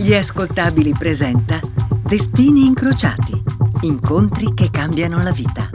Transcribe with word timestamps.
Gli 0.00 0.14
ascoltabili 0.14 0.94
presenta 0.98 1.60
Destini 2.02 2.64
incrociati, 2.64 3.34
incontri 3.82 4.54
che 4.54 4.70
cambiano 4.70 5.22
la 5.22 5.30
vita. 5.30 5.68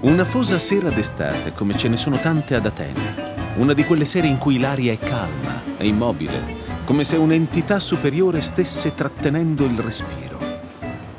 Una 0.00 0.26
fosa 0.26 0.58
sera 0.58 0.90
d'estate, 0.90 1.54
come 1.54 1.74
ce 1.74 1.88
ne 1.88 1.96
sono 1.96 2.18
tante 2.18 2.54
ad 2.54 2.66
Atene. 2.66 3.54
Una 3.56 3.72
di 3.72 3.82
quelle 3.86 4.04
sere 4.04 4.26
in 4.26 4.36
cui 4.36 4.58
l'aria 4.58 4.92
è 4.92 4.98
calma 4.98 5.62
e 5.78 5.86
immobile, 5.86 6.58
come 6.84 7.02
se 7.02 7.16
un'entità 7.16 7.80
superiore 7.80 8.42
stesse 8.42 8.94
trattenendo 8.94 9.64
il 9.64 9.78
respiro. 9.78 10.38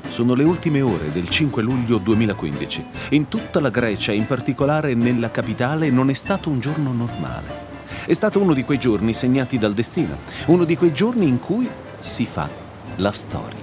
Sono 0.09 0.35
le 0.35 0.43
ultime 0.43 0.81
ore 0.81 1.11
del 1.11 1.27
5 1.27 1.63
luglio 1.63 1.97
2015. 1.97 2.85
In 3.09 3.27
tutta 3.27 3.59
la 3.59 3.71
Grecia, 3.71 4.11
in 4.11 4.27
particolare 4.27 4.93
nella 4.93 5.31
capitale, 5.31 5.89
non 5.89 6.11
è 6.11 6.13
stato 6.13 6.51
un 6.51 6.59
giorno 6.59 6.93
normale. 6.93 7.70
È 8.03 8.13
stato 8.13 8.41
uno 8.41 8.55
di 8.55 8.63
quei 8.63 8.79
giorni 8.79 9.13
segnati 9.13 9.59
dal 9.59 9.75
destino, 9.75 10.17
uno 10.47 10.63
di 10.63 10.75
quei 10.75 10.91
giorni 10.91 11.27
in 11.27 11.39
cui 11.39 11.69
si 11.99 12.25
fa 12.25 12.49
la 12.95 13.11
storia. 13.11 13.59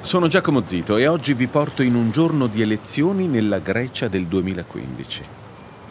Sono 0.00 0.26
Giacomo 0.26 0.64
Zito 0.64 0.96
e 0.96 1.06
oggi 1.06 1.34
vi 1.34 1.46
porto 1.46 1.82
in 1.82 1.94
un 1.94 2.10
giorno 2.10 2.46
di 2.46 2.62
elezioni 2.62 3.26
nella 3.26 3.58
Grecia 3.58 4.08
del 4.08 4.26
2015. 4.26 5.22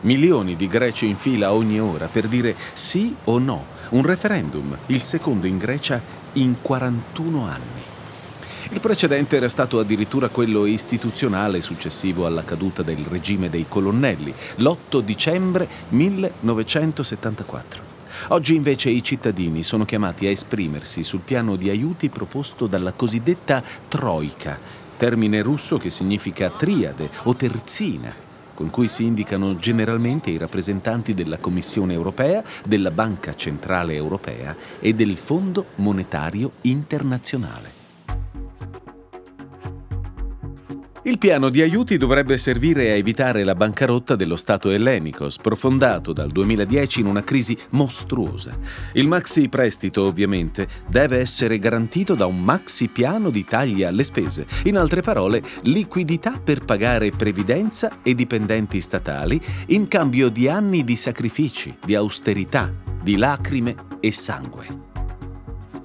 Milioni 0.01 0.55
di 0.55 0.67
greci 0.67 1.07
in 1.07 1.17
fila 1.17 1.53
ogni 1.53 1.79
ora 1.79 2.07
per 2.07 2.27
dire 2.27 2.55
sì 2.73 3.15
o 3.25 3.37
no, 3.37 3.65
un 3.89 4.01
referendum, 4.01 4.75
il 4.87 5.01
secondo 5.01 5.45
in 5.45 5.59
Grecia 5.59 6.01
in 6.33 6.55
41 6.61 7.45
anni. 7.45 7.94
Il 8.71 8.79
precedente 8.79 9.35
era 9.35 9.47
stato 9.47 9.79
addirittura 9.79 10.29
quello 10.29 10.65
istituzionale 10.65 11.61
successivo 11.61 12.25
alla 12.25 12.43
caduta 12.43 12.81
del 12.81 13.05
regime 13.07 13.47
dei 13.47 13.67
colonnelli, 13.69 14.33
l'8 14.55 15.01
dicembre 15.01 15.67
1974. 15.89 17.83
Oggi 18.29 18.55
invece 18.55 18.89
i 18.89 19.03
cittadini 19.03 19.61
sono 19.61 19.85
chiamati 19.85 20.25
a 20.25 20.31
esprimersi 20.31 21.03
sul 21.03 21.19
piano 21.19 21.57
di 21.57 21.69
aiuti 21.69 22.09
proposto 22.09 22.65
dalla 22.65 22.93
cosiddetta 22.93 23.61
Troika, 23.87 24.57
termine 24.97 25.43
russo 25.43 25.77
che 25.77 25.91
significa 25.91 26.49
triade 26.49 27.11
o 27.25 27.35
terzina, 27.35 28.11
con 28.55 28.71
cui 28.71 28.87
si 28.87 29.03
indicano 29.03 29.57
generalmente 29.57 30.31
i 30.31 30.37
rappresentanti 30.37 31.13
della 31.13 31.37
Commissione 31.37 31.93
europea, 31.93 32.43
della 32.65 32.89
Banca 32.89 33.35
Centrale 33.35 33.93
Europea 33.93 34.55
e 34.79 34.95
del 34.95 35.17
Fondo 35.17 35.67
Monetario 35.75 36.53
Internazionale. 36.61 37.84
Il 41.07 41.19
piano 41.19 41.49
di 41.49 41.61
aiuti 41.61 41.97
dovrebbe 41.97 42.35
servire 42.35 42.89
a 42.89 42.95
evitare 42.95 43.43
la 43.43 43.53
bancarotta 43.53 44.15
dello 44.15 44.35
Stato 44.35 44.71
ellenico, 44.71 45.29
sprofondato 45.29 46.13
dal 46.13 46.31
2010 46.31 47.01
in 47.01 47.05
una 47.05 47.23
crisi 47.23 47.55
mostruosa. 47.69 48.57
Il 48.93 49.07
maxi 49.07 49.47
prestito, 49.47 50.01
ovviamente, 50.01 50.67
deve 50.87 51.19
essere 51.19 51.59
garantito 51.59 52.15
da 52.15 52.25
un 52.25 52.41
maxi 52.41 52.87
piano 52.87 53.29
di 53.29 53.45
tagli 53.45 53.83
alle 53.83 54.01
spese, 54.01 54.47
in 54.63 54.77
altre 54.77 55.01
parole, 55.01 55.43
liquidità 55.61 56.39
per 56.43 56.65
pagare 56.65 57.11
previdenza 57.11 57.99
e 58.01 58.15
dipendenti 58.15 58.81
statali 58.81 59.39
in 59.67 59.87
cambio 59.87 60.29
di 60.29 60.49
anni 60.49 60.83
di 60.83 60.95
sacrifici, 60.95 61.77
di 61.85 61.93
austerità, 61.93 62.73
di 62.99 63.15
lacrime 63.15 63.75
e 63.99 64.11
sangue. 64.11 64.94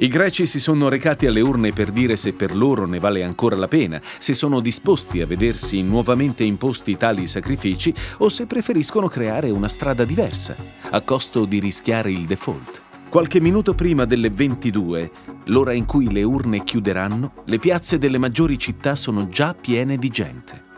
I 0.03 0.09
greci 0.09 0.47
si 0.47 0.61
sono 0.61 0.89
recati 0.89 1.27
alle 1.27 1.43
urne 1.43 1.73
per 1.73 1.91
dire 1.91 2.17
se 2.17 2.33
per 2.33 2.57
loro 2.57 2.87
ne 2.87 2.99
vale 2.99 3.23
ancora 3.23 3.55
la 3.55 3.69
pena, 3.69 4.01
se 4.19 4.33
sono 4.33 4.61
disposti 4.61 5.21
a 5.21 5.27
vedersi 5.27 5.83
nuovamente 5.83 6.43
imposti 6.43 6.97
tali 6.97 7.27
sacrifici 7.27 7.93
o 8.21 8.31
se 8.31 8.47
preferiscono 8.47 9.09
creare 9.09 9.51
una 9.51 9.69
strada 9.69 10.07
diversa, 10.07 10.57
a 10.89 11.03
costo 11.03 11.45
di 11.45 11.59
rischiare 11.59 12.11
il 12.11 12.25
default. 12.25 12.81
Qualche 13.11 13.41
minuto 13.41 13.75
prima 13.75 14.07
delle 14.07 14.31
22, 14.31 15.11
l'ora 15.45 15.75
in 15.75 15.85
cui 15.85 16.11
le 16.11 16.23
urne 16.23 16.65
chiuderanno, 16.65 17.33
le 17.45 17.59
piazze 17.59 17.99
delle 17.99 18.17
maggiori 18.17 18.59
città 18.59 18.97
sono 18.97 19.29
già 19.29 19.53
piene 19.53 19.99
di 19.99 20.09
gente. 20.09 20.69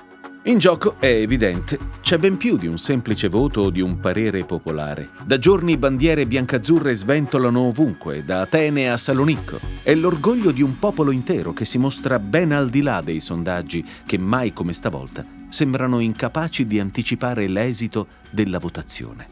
In 0.45 0.59
gioco, 0.59 0.97
è 0.99 1.07
evidente, 1.07 1.79
c'è 2.01 2.19
ben 2.19 2.37
più 2.37 2.59
di 2.59 2.67
un 2.67 2.77
semplice 2.77 3.29
voto 3.29 3.61
o 3.61 3.71
di 3.71 3.81
un 3.81 4.01
parere 4.01 4.43
popolare. 4.43 5.11
Da 5.25 5.39
giorni 5.39 5.77
bandiere 5.77 6.27
biancazzurre 6.27 6.97
sventolano 6.97 7.61
ovunque, 7.61 8.25
da 8.25 8.41
Atene 8.41 8.91
a 8.91 8.97
Salonicco. 8.97 9.61
È 9.85 9.95
l'orgoglio 9.95 10.51
di 10.51 10.61
un 10.61 10.81
popolo 10.81 11.13
intero 11.13 11.53
che 11.53 11.65
si 11.65 11.79
mostra 11.79 12.19
ben 12.19 12.51
al 12.51 12.71
di 12.71 12.83
là 12.83 13.01
dei 13.03 13.21
sondaggi 13.21 13.85
che 14.05 14.19
mai 14.19 14.53
come 14.53 14.73
stavolta 14.73 15.25
sembrano 15.49 16.01
incapaci 16.01 16.67
di 16.67 16.81
anticipare 16.81 17.47
l'esito 17.47 18.09
della 18.29 18.59
votazione. 18.59 19.29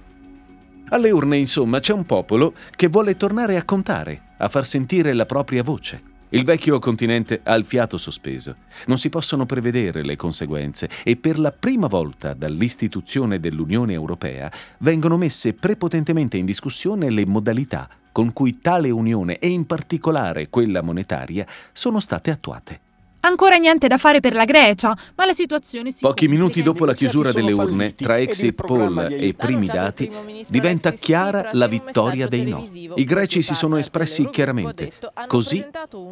Alle 0.90 1.10
urne, 1.10 1.38
insomma, 1.38 1.80
c'è 1.80 1.92
un 1.92 2.04
popolo 2.04 2.54
che 2.76 2.86
vuole 2.86 3.16
tornare 3.16 3.56
a 3.56 3.64
contare, 3.64 4.20
a 4.36 4.48
far 4.48 4.64
sentire 4.64 5.12
la 5.12 5.26
propria 5.26 5.64
voce. 5.64 6.09
Il 6.32 6.44
vecchio 6.44 6.78
continente 6.78 7.40
ha 7.42 7.54
il 7.54 7.64
fiato 7.64 7.96
sospeso. 7.96 8.54
Non 8.86 8.98
si 8.98 9.08
possono 9.08 9.46
prevedere 9.46 10.04
le 10.04 10.14
conseguenze 10.14 10.88
e 11.02 11.16
per 11.16 11.40
la 11.40 11.50
prima 11.50 11.88
volta 11.88 12.34
dall'istituzione 12.34 13.40
dell'Unione 13.40 13.94
Europea 13.94 14.50
vengono 14.78 15.16
messe 15.16 15.54
prepotentemente 15.54 16.36
in 16.36 16.44
discussione 16.44 17.10
le 17.10 17.26
modalità 17.26 17.88
con 18.12 18.32
cui 18.32 18.60
tale 18.60 18.90
unione 18.90 19.38
e 19.38 19.48
in 19.48 19.66
particolare 19.66 20.48
quella 20.50 20.82
monetaria 20.82 21.44
sono 21.72 21.98
state 21.98 22.30
attuate. 22.30 22.89
Ancora 23.20 23.56
niente 23.56 23.86
da 23.86 23.98
fare 23.98 24.20
per 24.20 24.34
la 24.34 24.44
Grecia, 24.44 24.96
ma 25.14 25.26
la 25.26 25.34
situazione 25.34 25.92
si 25.92 26.00
Pochi 26.00 26.26
minuti 26.26 26.62
dopo 26.62 26.84
la 26.84 26.94
chiusura 26.94 27.32
delle 27.32 27.52
urne, 27.52 27.94
tra 27.94 28.18
exit 28.18 28.54
poll 28.54 29.08
e 29.10 29.34
primi 29.34 29.66
dati, 29.66 30.10
diventa 30.48 30.92
chiara 30.92 31.50
la 31.52 31.66
vittoria 31.66 32.26
dei 32.26 32.44
no. 32.44 32.66
I 32.94 33.04
greci 33.04 33.42
si 33.42 33.54
sono 33.54 33.76
espressi 33.76 34.28
chiaramente. 34.30 34.92
Così 35.26 35.64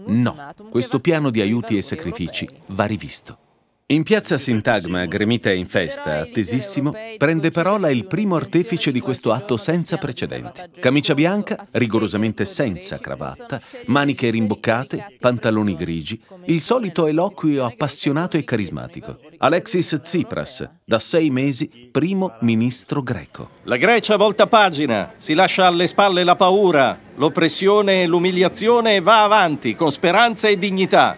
no. 0.07 0.55
Questo 0.71 0.99
piano 0.99 1.31
di 1.31 1.41
aiuti 1.41 1.77
e 1.77 1.83
sacrifici 1.83 2.49
va 2.67 2.85
rivisto. 2.85 3.39
In 3.91 4.03
piazza 4.03 4.37
Sintagma, 4.37 5.07
gremita 5.07 5.51
in 5.51 5.67
festa, 5.67 6.19
attesissimo, 6.19 6.93
prende 7.17 7.51
parola 7.51 7.89
il 7.89 8.07
primo 8.07 8.37
artefice 8.37 8.93
di 8.93 9.01
questo 9.01 9.33
atto 9.33 9.57
senza 9.57 9.97
precedenti. 9.97 10.61
Camicia 10.79 11.15
bianca, 11.15 11.67
rigorosamente 11.71 12.45
senza 12.45 12.99
cravatta, 12.99 13.59
maniche 13.87 14.29
rimboccate, 14.29 15.17
pantaloni 15.19 15.75
grigi, 15.75 16.21
il 16.49 16.61
solito 16.61 17.07
eloquio 17.07 17.65
appassionato 17.65 18.37
e 18.37 18.45
carismatico. 18.45 19.17
Alexis 19.39 20.01
Tsipras, 20.03 20.69
da 20.85 20.99
sei 20.99 21.31
mesi 21.31 21.89
primo 21.91 22.35
ministro 22.41 23.03
greco. 23.03 23.53
La 23.63 23.79
Grecia 23.79 24.19
volta 24.19 24.47
pagina, 24.47 25.15
si 25.17 25.33
lascia 25.33 25.65
alle 25.65 25.87
spalle 25.87 26.25
la 26.25 26.37
paura, 26.37 26.99
l'oppressione 27.15 28.03
e 28.03 28.07
l'umiliazione 28.07 28.97
e 28.97 29.01
va 29.01 29.23
avanti 29.23 29.75
con 29.75 29.91
speranza 29.91 30.47
e 30.47 30.59
dignità. 30.59 31.17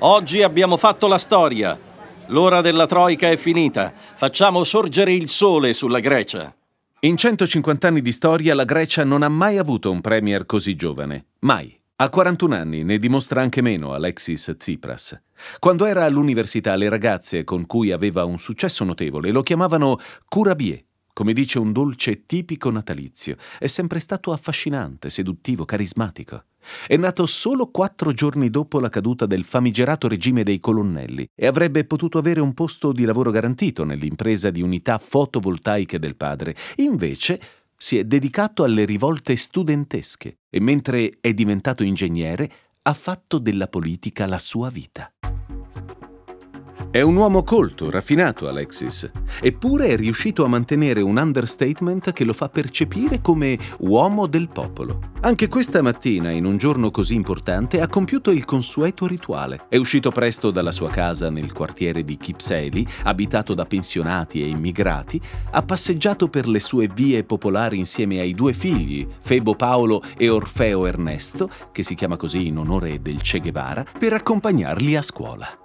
Oggi 0.00 0.42
abbiamo 0.42 0.76
fatto 0.76 1.06
la 1.06 1.16
storia. 1.16 1.78
L'ora 2.32 2.62
della 2.62 2.86
Troica 2.86 3.28
è 3.28 3.36
finita. 3.36 3.92
Facciamo 4.14 4.64
sorgere 4.64 5.12
il 5.12 5.28
sole 5.28 5.74
sulla 5.74 6.00
Grecia. 6.00 6.54
In 7.00 7.18
150 7.18 7.88
anni 7.88 8.00
di 8.00 8.10
storia 8.10 8.54
la 8.54 8.64
Grecia 8.64 9.04
non 9.04 9.22
ha 9.22 9.28
mai 9.28 9.58
avuto 9.58 9.90
un 9.90 10.00
premier 10.00 10.46
così 10.46 10.74
giovane. 10.74 11.26
Mai. 11.40 11.78
A 11.96 12.08
41 12.08 12.54
anni 12.54 12.84
ne 12.84 12.98
dimostra 12.98 13.42
anche 13.42 13.60
meno 13.60 13.92
Alexis 13.92 14.54
Tsipras. 14.56 15.20
Quando 15.58 15.84
era 15.84 16.04
all'università 16.06 16.74
le 16.74 16.88
ragazze 16.88 17.44
con 17.44 17.66
cui 17.66 17.92
aveva 17.92 18.24
un 18.24 18.38
successo 18.38 18.82
notevole 18.82 19.30
lo 19.30 19.42
chiamavano 19.42 19.98
Curabier, 20.26 20.82
come 21.12 21.34
dice 21.34 21.58
un 21.58 21.70
dolce 21.70 22.24
tipico 22.24 22.70
natalizio. 22.70 23.36
È 23.58 23.66
sempre 23.66 24.00
stato 24.00 24.32
affascinante, 24.32 25.10
seduttivo, 25.10 25.66
carismatico. 25.66 26.44
È 26.86 26.96
nato 26.96 27.26
solo 27.26 27.66
quattro 27.70 28.12
giorni 28.12 28.50
dopo 28.50 28.80
la 28.80 28.88
caduta 28.88 29.26
del 29.26 29.44
famigerato 29.44 30.08
regime 30.08 30.42
dei 30.42 30.60
colonnelli 30.60 31.28
e 31.34 31.46
avrebbe 31.46 31.84
potuto 31.84 32.18
avere 32.18 32.40
un 32.40 32.54
posto 32.54 32.92
di 32.92 33.04
lavoro 33.04 33.30
garantito 33.30 33.84
nell'impresa 33.84 34.50
di 34.50 34.62
unità 34.62 34.98
fotovoltaiche 34.98 35.98
del 35.98 36.16
padre. 36.16 36.54
Invece 36.76 37.40
si 37.76 37.98
è 37.98 38.04
dedicato 38.04 38.62
alle 38.62 38.84
rivolte 38.84 39.34
studentesche 39.36 40.38
e 40.48 40.60
mentre 40.60 41.18
è 41.20 41.34
diventato 41.34 41.82
ingegnere 41.82 42.50
ha 42.82 42.94
fatto 42.94 43.38
della 43.38 43.68
politica 43.68 44.26
la 44.26 44.38
sua 44.38 44.70
vita. 44.70 45.12
È 46.92 47.00
un 47.00 47.16
uomo 47.16 47.42
colto, 47.42 47.88
raffinato 47.88 48.46
Alexis, 48.48 49.10
eppure 49.40 49.86
è 49.86 49.96
riuscito 49.96 50.44
a 50.44 50.48
mantenere 50.48 51.00
un 51.00 51.16
understatement 51.16 52.12
che 52.12 52.22
lo 52.22 52.34
fa 52.34 52.50
percepire 52.50 53.22
come 53.22 53.58
uomo 53.78 54.26
del 54.26 54.50
popolo. 54.50 54.98
Anche 55.22 55.48
questa 55.48 55.80
mattina, 55.80 56.32
in 56.32 56.44
un 56.44 56.58
giorno 56.58 56.90
così 56.90 57.14
importante, 57.14 57.80
ha 57.80 57.88
compiuto 57.88 58.30
il 58.30 58.44
consueto 58.44 59.06
rituale. 59.06 59.64
È 59.70 59.78
uscito 59.78 60.10
presto 60.10 60.50
dalla 60.50 60.70
sua 60.70 60.90
casa 60.90 61.30
nel 61.30 61.54
quartiere 61.54 62.04
di 62.04 62.18
Kipseli, 62.18 62.86
abitato 63.04 63.54
da 63.54 63.64
pensionati 63.64 64.42
e 64.42 64.48
immigrati, 64.48 65.18
ha 65.52 65.62
passeggiato 65.62 66.28
per 66.28 66.46
le 66.46 66.60
sue 66.60 66.90
vie 66.94 67.24
popolari 67.24 67.78
insieme 67.78 68.20
ai 68.20 68.34
due 68.34 68.52
figli, 68.52 69.08
Febo 69.18 69.54
Paolo 69.54 70.02
e 70.18 70.28
Orfeo 70.28 70.84
Ernesto, 70.84 71.48
che 71.72 71.82
si 71.82 71.94
chiama 71.94 72.18
così 72.18 72.48
in 72.48 72.58
onore 72.58 73.00
del 73.00 73.22
Che 73.22 73.38
Guevara, 73.38 73.82
per 73.98 74.12
accompagnarli 74.12 74.94
a 74.94 75.00
scuola. 75.00 75.56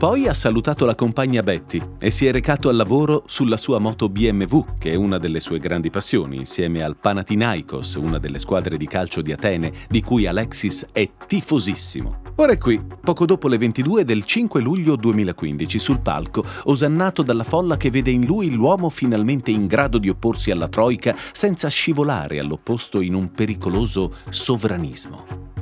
Poi 0.00 0.28
ha 0.28 0.32
salutato 0.32 0.86
la 0.86 0.94
compagna 0.94 1.42
Betty 1.42 1.78
e 1.98 2.10
si 2.10 2.24
è 2.24 2.32
recato 2.32 2.70
al 2.70 2.76
lavoro 2.76 3.24
sulla 3.26 3.58
sua 3.58 3.78
moto 3.78 4.08
BMW, 4.08 4.64
che 4.78 4.92
è 4.92 4.94
una 4.94 5.18
delle 5.18 5.40
sue 5.40 5.58
grandi 5.58 5.90
passioni, 5.90 6.36
insieme 6.36 6.80
al 6.82 6.96
Panathinaikos, 6.96 7.96
una 7.96 8.16
delle 8.16 8.38
squadre 8.38 8.78
di 8.78 8.86
calcio 8.86 9.20
di 9.20 9.30
Atene, 9.30 9.70
di 9.90 10.00
cui 10.00 10.24
Alexis 10.24 10.86
è 10.90 11.06
tifosissimo. 11.26 12.22
Ora 12.36 12.52
è 12.52 12.56
qui, 12.56 12.82
poco 12.98 13.26
dopo 13.26 13.46
le 13.46 13.58
22 13.58 14.06
del 14.06 14.24
5 14.24 14.62
luglio 14.62 14.96
2015, 14.96 15.78
sul 15.78 16.00
palco, 16.00 16.46
osannato 16.64 17.20
dalla 17.20 17.44
folla 17.44 17.76
che 17.76 17.90
vede 17.90 18.10
in 18.10 18.24
lui 18.24 18.50
l'uomo 18.54 18.88
finalmente 18.88 19.50
in 19.50 19.66
grado 19.66 19.98
di 19.98 20.08
opporsi 20.08 20.50
alla 20.50 20.68
Troica 20.68 21.14
senza 21.30 21.68
scivolare 21.68 22.38
all'opposto 22.38 23.02
in 23.02 23.12
un 23.12 23.32
pericoloso 23.32 24.14
sovranismo. 24.30 25.59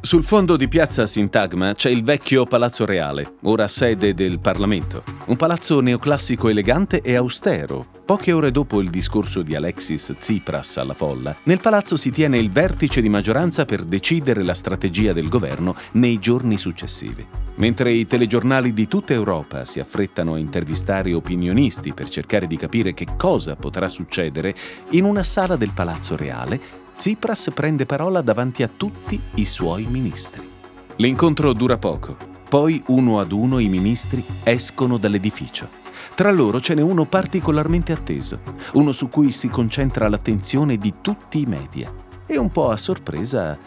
Sul 0.00 0.22
fondo 0.22 0.56
di 0.56 0.68
piazza 0.68 1.04
Sintagma 1.04 1.74
c'è 1.74 1.90
il 1.90 2.04
vecchio 2.04 2.44
Palazzo 2.44 2.84
Reale, 2.84 3.38
ora 3.42 3.66
sede 3.66 4.14
del 4.14 4.38
Parlamento. 4.38 5.02
Un 5.26 5.36
palazzo 5.36 5.80
neoclassico 5.80 6.48
elegante 6.48 7.00
e 7.00 7.16
austero. 7.16 7.86
Poche 8.04 8.30
ore 8.30 8.52
dopo 8.52 8.80
il 8.80 8.88
discorso 8.88 9.42
di 9.42 9.56
Alexis 9.56 10.14
Tsipras 10.16 10.76
alla 10.76 10.94
folla, 10.94 11.34
nel 11.44 11.60
palazzo 11.60 11.96
si 11.96 12.12
tiene 12.12 12.38
il 12.38 12.52
vertice 12.52 13.00
di 13.00 13.08
maggioranza 13.08 13.64
per 13.64 13.82
decidere 13.82 14.44
la 14.44 14.54
strategia 14.54 15.12
del 15.12 15.28
governo 15.28 15.74
nei 15.92 16.20
giorni 16.20 16.56
successivi. 16.56 17.26
Mentre 17.56 17.90
i 17.90 18.06
telegiornali 18.06 18.72
di 18.72 18.86
tutta 18.86 19.12
Europa 19.12 19.64
si 19.64 19.80
affrettano 19.80 20.34
a 20.34 20.38
intervistare 20.38 21.14
opinionisti 21.14 21.92
per 21.94 22.08
cercare 22.08 22.46
di 22.46 22.56
capire 22.56 22.94
che 22.94 23.06
cosa 23.16 23.56
potrà 23.56 23.88
succedere, 23.88 24.54
in 24.90 25.02
una 25.02 25.24
sala 25.24 25.56
del 25.56 25.72
Palazzo 25.72 26.16
Reale 26.16 26.84
Tsipras 26.96 27.50
prende 27.52 27.84
parola 27.84 28.22
davanti 28.22 28.62
a 28.62 28.70
tutti 28.74 29.20
i 29.34 29.44
suoi 29.44 29.84
ministri. 29.84 30.50
L'incontro 30.96 31.52
dura 31.52 31.76
poco, 31.76 32.16
poi 32.48 32.82
uno 32.86 33.20
ad 33.20 33.32
uno 33.32 33.58
i 33.58 33.68
ministri 33.68 34.24
escono 34.42 34.96
dall'edificio. 34.96 35.68
Tra 36.14 36.30
loro 36.30 36.58
ce 36.58 36.74
n'è 36.74 36.80
uno 36.80 37.04
particolarmente 37.04 37.92
atteso, 37.92 38.40
uno 38.72 38.92
su 38.92 39.10
cui 39.10 39.30
si 39.30 39.48
concentra 39.48 40.08
l'attenzione 40.08 40.78
di 40.78 40.94
tutti 41.02 41.42
i 41.42 41.46
media 41.46 41.92
e 42.24 42.38
un 42.38 42.50
po' 42.50 42.70
a 42.70 42.78
sorpresa 42.78 43.58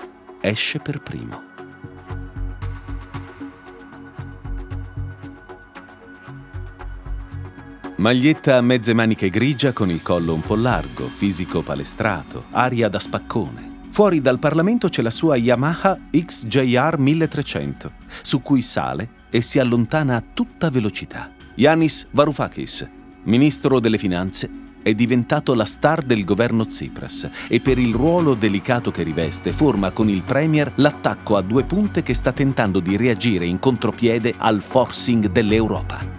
esce 0.42 0.80
per 0.80 1.00
primo. 1.00 1.49
Maglietta 8.00 8.56
a 8.56 8.62
mezze 8.62 8.94
maniche 8.94 9.30
grigia 9.30 9.74
con 9.74 9.90
il 9.90 10.02
collo 10.02 10.34
un 10.34 10.40
po' 10.40 10.56
largo, 10.56 11.10
fisico 11.10 11.62
palestrato, 11.62 12.46
aria 12.52 12.88
da 12.88 12.98
spaccone. 12.98 13.88
Fuori 13.90 14.22
dal 14.22 14.40
Parlamento 14.40 14.88
c'è 14.88 15.02
la 15.02 15.10
sua 15.10 15.36
Yamaha 15.36 16.00
XJR 16.10 16.98
1300, 16.98 17.92
su 18.22 18.42
cui 18.42 18.62
sale 18.62 19.10
e 19.30 19.42
si 19.42 19.60
allontana 19.60 20.16
a 20.16 20.24
tutta 20.34 20.70
velocità. 20.70 21.30
Yanis 21.56 22.08
Varoufakis, 22.12 22.88
ministro 23.24 23.82
delle 23.82 23.98
finanze, 23.98 24.50
è 24.82 24.94
diventato 24.94 25.54
la 25.54 25.66
star 25.66 26.02
del 26.02 26.24
governo 26.24 26.68
Tsipras 26.68 27.30
e 27.50 27.60
per 27.60 27.78
il 27.78 27.94
ruolo 27.94 28.34
delicato 28.34 28.92
che 28.92 29.04
riveste 29.04 29.52
forma 29.52 29.92
con 29.92 30.08
il 30.08 30.22
Premier 30.22 30.72
l'attacco 30.76 31.36
a 31.36 31.42
due 31.42 31.66
punte 31.66 32.02
che 32.02 32.14
sta 32.14 32.32
tentando 32.32 32.80
di 32.80 32.96
reagire 32.96 33.44
in 33.44 33.60
contropiede 33.60 34.36
al 34.38 34.62
forcing 34.62 35.30
dell'Europa. 35.30 36.19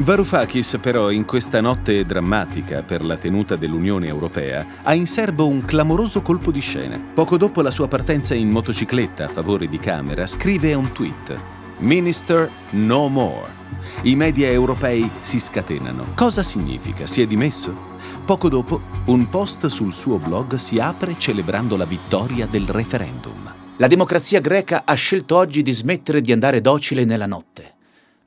Varoufakis 0.00 0.78
però 0.80 1.10
in 1.10 1.24
questa 1.24 1.60
notte 1.60 2.06
drammatica 2.06 2.82
per 2.82 3.04
la 3.04 3.16
tenuta 3.16 3.56
dell'Unione 3.56 4.06
Europea 4.06 4.64
ha 4.82 4.94
in 4.94 5.06
serbo 5.06 5.48
un 5.48 5.64
clamoroso 5.64 6.22
colpo 6.22 6.52
di 6.52 6.60
scena. 6.60 7.00
Poco 7.12 7.36
dopo 7.36 7.62
la 7.62 7.70
sua 7.72 7.88
partenza 7.88 8.34
in 8.34 8.48
motocicletta 8.48 9.24
a 9.24 9.28
favore 9.28 9.68
di 9.68 9.78
Camera 9.78 10.24
scrive 10.26 10.72
un 10.74 10.92
tweet 10.92 11.56
Minister 11.78 12.50
no 12.70 13.08
more. 13.08 13.56
I 14.02 14.16
media 14.16 14.48
europei 14.48 15.08
si 15.20 15.38
scatenano. 15.38 16.12
Cosa 16.14 16.42
significa? 16.42 17.06
Si 17.06 17.22
è 17.22 17.26
dimesso? 17.26 17.96
Poco 18.24 18.48
dopo, 18.48 18.80
un 19.06 19.28
post 19.28 19.66
sul 19.66 19.92
suo 19.92 20.18
blog 20.18 20.56
si 20.56 20.78
apre 20.78 21.16
celebrando 21.18 21.76
la 21.76 21.84
vittoria 21.84 22.46
del 22.46 22.68
referendum. 22.68 23.54
La 23.76 23.86
democrazia 23.86 24.40
greca 24.40 24.82
ha 24.84 24.94
scelto 24.94 25.36
oggi 25.36 25.62
di 25.62 25.72
smettere 25.72 26.20
di 26.20 26.32
andare 26.32 26.60
docile 26.60 27.04
nella 27.04 27.26
notte. 27.26 27.74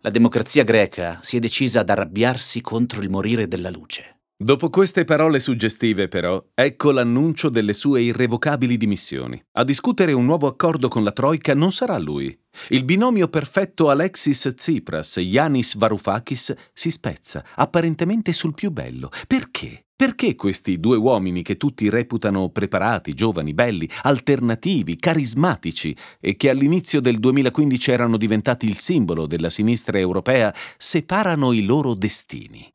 La 0.04 0.10
democrazia 0.10 0.64
greca 0.64 1.20
si 1.22 1.38
è 1.38 1.40
decisa 1.40 1.82
ad 1.82 1.90
arrabbiarsi 1.92 2.60
contro 2.62 3.04
il 3.04 3.10
morire 3.12 3.48
della 3.48 3.70
luce. 3.70 4.22
Dopo 4.36 4.72
queste 4.72 5.04
parole 5.04 5.40
suggestive, 5.40 6.08
però, 6.08 6.44
ecco 6.56 6.90
l'annuncio 6.90 7.50
delle 7.50 7.74
sue 7.74 8.02
irrevocabili 8.02 8.78
dimissioni. 8.78 9.40
A 9.52 9.64
discutere 9.64 10.14
un 10.14 10.26
nuovo 10.26 10.48
accordo 10.48 10.88
con 10.88 11.04
la 11.04 11.12
Troica 11.12 11.54
non 11.54 11.72
sarà 11.72 12.00
lui. 12.00 12.36
Il 12.70 12.84
binomio 12.84 13.28
perfetto 13.28 13.92
Alexis 13.92 14.52
Tsipras-Yanis 14.56 15.78
Varoufakis 15.78 16.56
si 16.74 16.90
spezza, 16.90 17.46
apparentemente 17.54 18.34
sul 18.34 18.56
più 18.56 18.72
bello. 18.72 19.12
Perché? 19.28 19.86
Perché 20.02 20.34
questi 20.34 20.80
due 20.80 20.98
uomini 20.98 21.44
che 21.44 21.58
tutti 21.58 21.88
reputano 21.88 22.50
preparati, 22.50 23.14
giovani, 23.14 23.54
belli, 23.54 23.88
alternativi, 24.02 24.96
carismatici 24.96 25.96
e 26.20 26.36
che 26.38 26.50
all'inizio 26.50 27.02
del 27.02 27.20
2015 27.20 27.92
erano 27.92 28.18
diventati 28.18 28.66
il 28.66 28.78
simbolo 28.78 29.28
della 29.28 29.52
sinistra 29.52 30.00
europea, 30.00 30.52
separano 30.76 31.52
i 31.52 31.64
loro 31.64 31.94
destini? 31.94 32.68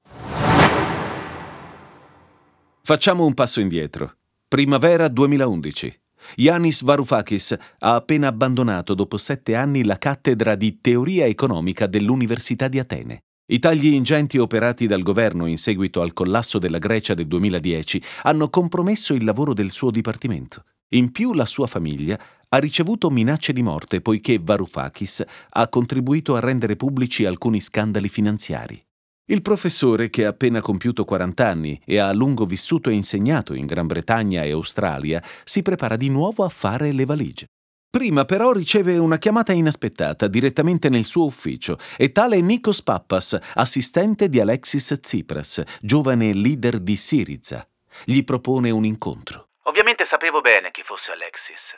Facciamo 2.85 3.27
un 3.27 3.35
passo 3.35 3.59
indietro. 3.59 4.19
Primavera 4.47 5.09
2011. 5.09 6.01
Yanis 6.37 6.85
Varoufakis 6.85 7.57
ha 7.79 7.97
appena 7.97 8.29
abbandonato 8.29 8.95
dopo 8.95 9.17
sette 9.17 9.57
anni 9.57 9.83
la 9.83 9.99
cattedra 9.99 10.55
di 10.55 10.81
teoria 10.81 11.27
economica 11.27 11.89
dell'Università 11.89 12.69
di 12.69 12.79
Atene. 12.79 13.23
I 13.49 13.61
tagli 13.61 13.87
ingenti 13.87 14.39
operati 14.39 14.89
dal 14.89 15.05
governo 15.05 15.47
in 15.47 15.57
seguito 15.57 16.01
al 16.03 16.13
collasso 16.13 16.59
della 16.59 16.79
Grecia 16.79 17.15
del 17.15 17.29
2010 17.29 18.03
hanno 18.23 18.49
compromesso 18.49 19.15
il 19.15 19.23
lavoro 19.23 19.55
del 19.55 19.71
suo 19.71 19.93
dipartimento. 19.93 20.65
In 20.95 21.13
più 21.13 21.33
la 21.33 21.47
sua 21.47 21.69
famiglia 21.69 22.19
ha 22.49 22.59
ricevuto 22.59 23.09
minacce 23.09 23.53
di 23.53 23.63
morte 23.63 24.01
poiché 24.01 24.41
Varoufakis 24.43 25.25
ha 25.51 25.69
contribuito 25.69 26.35
a 26.35 26.41
rendere 26.41 26.75
pubblici 26.75 27.25
alcuni 27.25 27.61
scandali 27.61 28.09
finanziari. 28.09 28.85
Il 29.27 29.43
professore, 29.43 30.11
che 30.11 30.25
ha 30.25 30.31
appena 30.31 30.61
compiuto 30.61 31.05
40 31.05 31.47
anni 31.47 31.81
e 31.85 31.99
ha 31.99 32.09
a 32.09 32.13
lungo 32.13 32.47
vissuto 32.47 32.91
e 32.91 32.95
insegnato 32.95 33.55
in 33.55 33.67
Gran 33.67 33.87
Bretagna 33.87 34.43
e 34.43 34.51
Australia, 34.51 35.23
si 35.45 35.63
prepara 35.63 35.95
di 35.95 36.09
nuovo 36.09 36.43
a 36.43 36.49
fare 36.49 36.91
le 36.91 37.05
valigie. 37.05 37.47
Prima 37.91 38.25
però 38.25 38.53
riceve 38.53 38.99
una 38.99 39.17
chiamata 39.17 39.53
inaspettata 39.53 40.27
direttamente 40.27 40.89
nel 40.91 41.05
suo 41.05 41.25
ufficio 41.25 41.79
e 41.97 42.13
tale 42.13 42.41
Nikos 42.41 42.83
Pappas, 42.83 43.39
assistente 43.55 44.29
di 44.29 44.39
Alexis 44.39 44.99
Tsipras, 45.01 45.63
giovane 45.81 46.35
leader 46.35 46.79
di 46.79 46.95
Siriza, 46.97 47.67
gli 48.05 48.23
propone 48.23 48.71
un 48.71 48.85
incontro. 48.85 49.49
Ovviamente 49.63 50.05
sapevo 50.05 50.43
bene 50.43 50.71
chi 50.73 50.83
fosse 50.83 51.13
Alexis. 51.13 51.75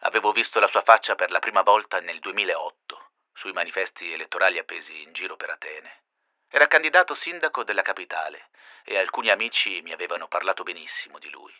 Avevo 0.00 0.32
visto 0.32 0.60
la 0.60 0.66
sua 0.66 0.82
faccia 0.82 1.14
per 1.14 1.30
la 1.30 1.40
prima 1.40 1.62
volta 1.62 2.00
nel 2.00 2.20
2008, 2.20 3.10
sui 3.34 3.52
manifesti 3.52 4.10
elettorali 4.10 4.58
appesi 4.58 5.02
in 5.02 5.12
giro 5.12 5.36
per 5.36 5.50
Atene. 5.50 6.04
Era 6.48 6.68
candidato 6.68 7.14
sindaco 7.14 7.64
della 7.64 7.82
capitale 7.82 8.48
e 8.82 8.96
alcuni 8.96 9.28
amici 9.28 9.82
mi 9.82 9.92
avevano 9.92 10.26
parlato 10.26 10.62
benissimo 10.62 11.18
di 11.18 11.28
lui 11.28 11.52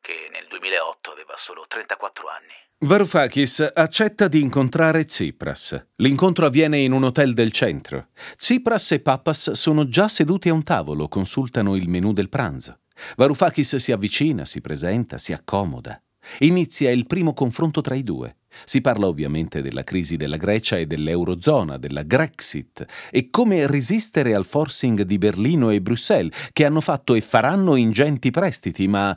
che 0.00 0.28
nel 0.32 0.46
2008 0.48 1.10
aveva 1.10 1.34
solo 1.36 1.64
34 1.68 2.28
anni. 2.28 2.54
Varoufakis 2.82 3.72
accetta 3.74 4.26
di 4.26 4.40
incontrare 4.40 5.04
Tsipras. 5.04 5.88
L'incontro 5.96 6.46
avviene 6.46 6.78
in 6.78 6.92
un 6.92 7.04
hotel 7.04 7.34
del 7.34 7.52
centro. 7.52 8.08
Tsipras 8.36 8.92
e 8.92 9.00
Pappas 9.00 9.50
sono 9.52 9.86
già 9.88 10.08
seduti 10.08 10.48
a 10.48 10.54
un 10.54 10.62
tavolo, 10.62 11.08
consultano 11.08 11.76
il 11.76 11.88
menù 11.88 12.12
del 12.12 12.30
pranzo. 12.30 12.78
Varoufakis 13.16 13.76
si 13.76 13.92
avvicina, 13.92 14.44
si 14.44 14.60
presenta, 14.60 15.18
si 15.18 15.32
accomoda. 15.32 16.00
Inizia 16.40 16.90
il 16.90 17.06
primo 17.06 17.32
confronto 17.32 17.80
tra 17.80 17.94
i 17.94 18.02
due. 18.02 18.36
Si 18.64 18.80
parla 18.80 19.06
ovviamente 19.06 19.62
della 19.62 19.84
crisi 19.84 20.16
della 20.16 20.36
Grecia 20.36 20.76
e 20.76 20.86
dell'Eurozona, 20.86 21.76
della 21.76 22.02
Grexit 22.02 22.84
e 23.10 23.30
come 23.30 23.66
resistere 23.66 24.34
al 24.34 24.44
forcing 24.44 25.02
di 25.02 25.18
Berlino 25.18 25.70
e 25.70 25.80
Bruxelles, 25.80 26.48
che 26.52 26.64
hanno 26.64 26.80
fatto 26.80 27.14
e 27.14 27.20
faranno 27.20 27.76
ingenti 27.76 28.30
prestiti, 28.30 28.88
ma 28.88 29.16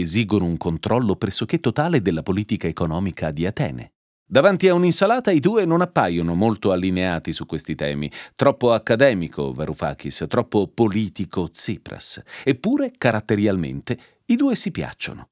esigono 0.00 0.44
un 0.44 0.56
controllo 0.56 1.16
pressoché 1.16 1.60
totale 1.60 2.00
della 2.00 2.22
politica 2.22 2.66
economica 2.66 3.30
di 3.30 3.46
Atene. 3.46 3.92
Davanti 4.32 4.68
a 4.68 4.74
un'insalata 4.74 5.30
i 5.30 5.40
due 5.40 5.66
non 5.66 5.82
appaiono 5.82 6.34
molto 6.34 6.72
allineati 6.72 7.32
su 7.32 7.44
questi 7.44 7.74
temi, 7.74 8.10
troppo 8.34 8.72
accademico 8.72 9.52
Varoufakis, 9.52 10.24
troppo 10.26 10.68
politico 10.68 11.50
Tsipras, 11.50 12.22
eppure 12.42 12.92
caratterialmente 12.96 13.98
i 14.26 14.36
due 14.36 14.54
si 14.54 14.70
piacciono. 14.70 15.28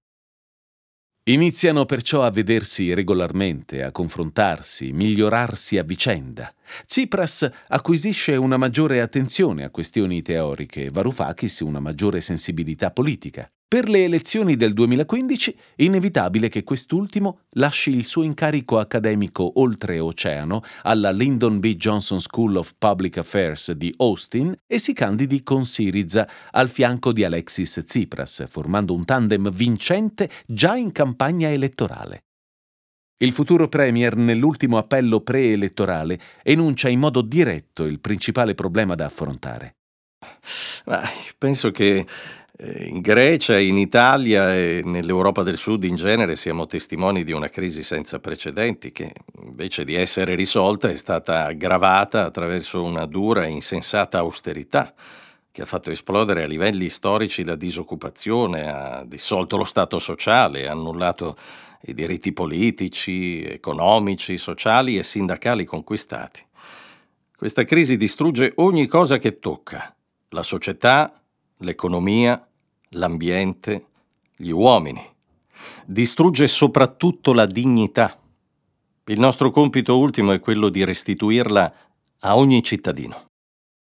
Iniziano 1.25 1.87
perciò 1.87 2.25
a 2.25 2.31
vedersi 2.31 2.93
regolarmente, 2.93 3.83
a 3.83 3.93
confrontarsi, 3.93 4.93
migliorarsi 4.93 5.79
a 5.79 5.83
vicenda. 5.83 6.53
Tsipras 6.87 7.49
acquisisce 7.69 8.37
una 8.37 8.57
maggiore 8.57 9.01
attenzione 9.01 9.65
a 9.65 9.71
questioni 9.71 10.21
teoriche, 10.21 10.91
Varoufakis 10.91 11.61
una 11.61 11.81
maggiore 11.81 12.21
sensibilità 12.21 12.91
politica. 12.91 13.51
Per 13.73 13.89
le 13.89 14.03
elezioni 14.03 14.57
del 14.57 14.73
2015, 14.73 15.57
inevitabile 15.77 16.49
che 16.49 16.65
quest'ultimo 16.65 17.43
lasci 17.51 17.91
il 17.91 18.05
suo 18.05 18.25
incarico 18.25 18.81
accademico 18.81 19.61
oltreoceano 19.61 20.61
alla 20.83 21.13
Lyndon 21.13 21.61
B. 21.61 21.77
Johnson 21.77 22.21
School 22.21 22.57
of 22.57 22.75
Public 22.77 23.19
Affairs 23.19 23.71
di 23.71 23.95
Austin 23.99 24.53
e 24.67 24.81
si 24.81 24.93
candidi 24.93 25.45
con 25.45 25.67
Syriza 25.67 26.29
al 26.51 26.69
fianco 26.69 27.13
di 27.13 27.23
Alexis 27.23 27.83
Tsipras, 27.85 28.45
formando 28.49 28.93
un 28.93 29.05
tandem 29.05 29.53
vincente 29.53 30.29
già 30.47 30.75
in 30.75 30.91
campagna 30.91 31.49
elettorale. 31.49 32.25
Il 33.19 33.31
futuro 33.31 33.69
Premier, 33.69 34.17
nell'ultimo 34.17 34.79
appello 34.79 35.21
preelettorale, 35.21 36.19
enuncia 36.43 36.89
in 36.89 36.99
modo 36.99 37.21
diretto 37.21 37.85
il 37.85 38.01
principale 38.01 38.57
problema 38.57 38.97
da 38.97 39.05
affrontare. 39.05 39.77
Penso 41.39 41.71
che 41.71 42.07
in 42.63 43.01
Grecia, 43.01 43.59
in 43.59 43.79
Italia 43.79 44.55
e 44.55 44.83
nell'Europa 44.85 45.43
del 45.43 45.57
Sud 45.57 45.85
in 45.85 45.97
genere 45.97 46.37
siamo 46.37 46.67
testimoni 46.67 47.25
di 47.25 47.33
una 47.33 47.49
crisi 47.49 47.83
senza 47.83 48.19
precedenti 48.19 48.93
che 48.93 49.15
invece 49.43 49.83
di 49.83 49.95
essere 49.95 50.35
risolta 50.35 50.91
è 50.91 50.97
stata 50.97 51.47
aggravata 51.47 52.27
attraverso 52.27 52.83
una 52.83 53.07
dura 53.07 53.47
e 53.47 53.49
insensata 53.49 54.19
austerità 54.19 54.93
che 55.51 55.63
ha 55.63 55.65
fatto 55.65 55.91
esplodere 55.91 56.43
a 56.43 56.47
livelli 56.47 56.91
storici 56.91 57.45
la 57.45 57.57
disoccupazione, 57.57 58.71
ha 58.71 59.05
dissolto 59.07 59.57
lo 59.57 59.65
Stato 59.65 59.99
sociale, 59.99 60.69
ha 60.69 60.73
annullato 60.73 61.37
i 61.85 61.95
diritti 61.95 62.33
politici, 62.35 63.43
economici, 63.43 64.37
sociali 64.37 64.99
e 64.99 65.03
sindacali 65.03 65.65
conquistati. 65.65 66.45
Questa 67.35 67.65
crisi 67.65 67.97
distrugge 67.97 68.53
ogni 68.57 68.87
cosa 68.87 69.17
che 69.17 69.39
tocca, 69.39 69.95
la 70.29 70.43
società, 70.43 71.15
l'economia, 71.61 72.45
l'ambiente, 72.91 73.85
gli 74.37 74.51
uomini. 74.51 75.03
Distrugge 75.85 76.49
soprattutto 76.49 77.33
la 77.33 77.47
dignità. 77.47 78.19
Il 79.07 79.21
nostro 79.21 79.51
compito 79.51 79.99
ultimo 79.99 80.33
è 80.33 80.41
quello 80.41 80.69
di 80.69 80.85
restituirla 80.85 81.75
a 82.21 82.37
ogni 82.37 82.63
cittadino. 82.63 83.27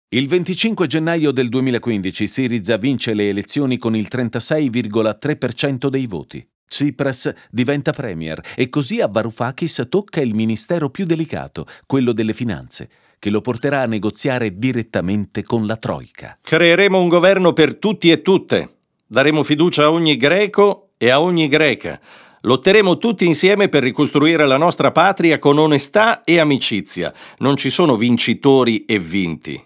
Il 0.09 0.27
25 0.27 0.87
gennaio 0.87 1.31
del 1.31 1.47
2015 1.47 2.27
Syriza 2.27 2.77
vince 2.77 3.13
le 3.13 3.29
elezioni 3.29 3.77
con 3.77 3.95
il 3.95 4.07
36,3% 4.11 5.87
dei 5.87 6.05
voti. 6.05 6.45
Tsipras 6.67 7.33
diventa 7.49 7.91
premier 7.91 8.41
e 8.55 8.69
così 8.69 8.99
a 8.99 9.07
Varoufakis 9.07 9.85
tocca 9.89 10.21
il 10.21 10.33
ministero 10.33 10.89
più 10.89 11.05
delicato, 11.05 11.65
quello 11.85 12.11
delle 12.11 12.33
finanze, 12.33 12.89
che 13.19 13.29
lo 13.29 13.41
porterà 13.41 13.81
a 13.81 13.87
negoziare 13.87 14.57
direttamente 14.57 15.43
con 15.43 15.65
la 15.65 15.77
Troica. 15.77 16.37
Creeremo 16.41 16.99
un 16.99 17.07
governo 17.07 17.53
per 17.53 17.75
tutti 17.75 18.09
e 18.09 18.21
tutte. 18.21 18.80
Daremo 19.11 19.43
fiducia 19.43 19.83
a 19.83 19.91
ogni 19.91 20.15
greco 20.15 20.91
e 20.95 21.09
a 21.09 21.19
ogni 21.19 21.49
greca. 21.49 21.99
Lotteremo 22.43 22.97
tutti 22.97 23.25
insieme 23.25 23.67
per 23.67 23.83
ricostruire 23.83 24.47
la 24.47 24.55
nostra 24.55 24.93
patria 24.93 25.37
con 25.37 25.57
onestà 25.57 26.23
e 26.23 26.39
amicizia. 26.39 27.13
Non 27.39 27.57
ci 27.57 27.69
sono 27.69 27.97
vincitori 27.97 28.85
e 28.85 28.99
vinti. 28.99 29.61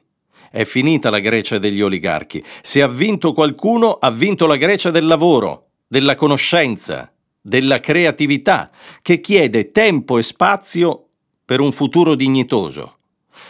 È 0.50 0.64
finita 0.64 1.12
la 1.12 1.20
Grecia 1.20 1.60
degli 1.60 1.84
oligarchi. 1.84 2.44
Se 2.64 2.82
ha 2.82 2.88
vinto 2.88 3.34
qualcuno, 3.34 3.92
ha 3.92 4.10
vinto 4.10 4.48
la 4.48 4.56
Grecia 4.56 4.90
del 4.90 5.06
lavoro, 5.06 5.68
della 5.88 6.16
conoscenza, 6.16 7.14
della 7.40 7.80
creatività, 7.80 8.72
che 9.04 9.20
chiede 9.20 9.70
tempo 9.70 10.18
e 10.18 10.24
spazio 10.24 11.10
per 11.46 11.60
un 11.60 11.72
futuro 11.72 12.16
dignitoso. 12.16 12.96